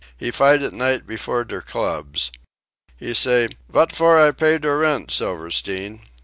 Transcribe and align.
He 0.17 0.31
fight 0.31 0.63
at 0.63 0.73
night 0.73 1.05
before 1.05 1.45
der 1.45 1.61
clubs. 1.61 2.31
He 2.97 3.13
say, 3.13 3.49
'Vat 3.69 3.91
for 3.95 4.19
I 4.19 4.31
pay 4.31 4.57
der 4.57 4.79
rent, 4.79 5.11
Silverstein?' 5.11 6.01